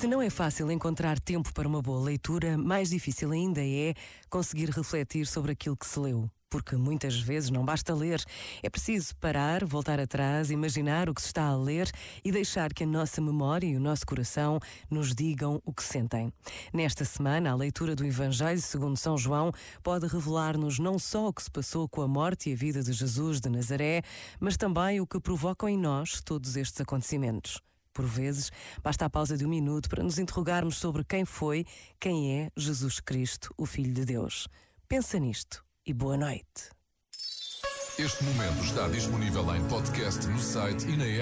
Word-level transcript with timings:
Se 0.00 0.06
não 0.06 0.22
é 0.22 0.30
fácil 0.30 0.70
encontrar 0.70 1.20
tempo 1.20 1.52
para 1.52 1.68
uma 1.68 1.82
boa 1.82 2.00
leitura, 2.00 2.56
mais 2.56 2.88
difícil 2.88 3.32
ainda 3.32 3.60
é 3.62 3.92
conseguir 4.30 4.70
refletir 4.70 5.26
sobre 5.26 5.52
aquilo 5.52 5.76
que 5.76 5.84
se 5.84 6.00
leu. 6.00 6.26
Porque 6.48 6.74
muitas 6.74 7.20
vezes 7.20 7.50
não 7.50 7.66
basta 7.66 7.94
ler, 7.94 8.18
é 8.62 8.70
preciso 8.70 9.14
parar, 9.16 9.62
voltar 9.62 10.00
atrás, 10.00 10.50
imaginar 10.50 11.10
o 11.10 11.14
que 11.14 11.20
se 11.20 11.26
está 11.26 11.44
a 11.44 11.54
ler 11.54 11.90
e 12.24 12.32
deixar 12.32 12.72
que 12.72 12.84
a 12.84 12.86
nossa 12.86 13.20
memória 13.20 13.66
e 13.66 13.76
o 13.76 13.80
nosso 13.80 14.06
coração 14.06 14.58
nos 14.90 15.14
digam 15.14 15.60
o 15.66 15.72
que 15.74 15.84
sentem. 15.84 16.32
Nesta 16.72 17.04
semana, 17.04 17.50
a 17.50 17.54
leitura 17.54 17.94
do 17.94 18.06
Evangelho 18.06 18.62
segundo 18.62 18.96
São 18.96 19.18
João 19.18 19.52
pode 19.82 20.06
revelar-nos 20.06 20.78
não 20.78 20.98
só 20.98 21.28
o 21.28 21.32
que 21.32 21.42
se 21.42 21.50
passou 21.50 21.86
com 21.86 22.00
a 22.00 22.08
morte 22.08 22.48
e 22.48 22.54
a 22.54 22.56
vida 22.56 22.82
de 22.82 22.94
Jesus 22.94 23.38
de 23.38 23.50
Nazaré, 23.50 24.00
mas 24.40 24.56
também 24.56 24.98
o 24.98 25.06
que 25.06 25.20
provocam 25.20 25.68
em 25.68 25.76
nós 25.76 26.22
todos 26.22 26.56
estes 26.56 26.80
acontecimentos. 26.80 27.60
Por 27.92 28.06
vezes, 28.06 28.50
basta 28.82 29.04
a 29.04 29.10
pausa 29.10 29.36
de 29.36 29.44
um 29.44 29.48
minuto 29.48 29.88
para 29.88 30.02
nos 30.02 30.18
interrogarmos 30.18 30.76
sobre 30.76 31.04
quem 31.04 31.24
foi, 31.24 31.64
quem 31.98 32.40
é 32.40 32.50
Jesus 32.56 33.00
Cristo, 33.00 33.52
o 33.56 33.66
Filho 33.66 33.92
de 33.92 34.04
Deus. 34.04 34.48
Pensa 34.88 35.18
nisto 35.18 35.64
e 35.84 35.92
boa 35.92 36.16
noite. 36.16 36.70
Este 37.98 38.24
momento 38.24 38.64
está 38.64 38.88
disponível 38.88 39.54
em 39.54 39.68
podcast 39.68 40.26
no 40.26 40.38
site 40.38 40.86
e 40.86 40.96
na 40.96 41.04
app. 41.04 41.18